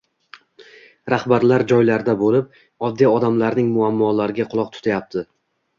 [1.15, 2.59] Rahbarlar joylarda bo‘lib,
[2.89, 5.31] oddiy odamlarning muammolariga quloq tutyapti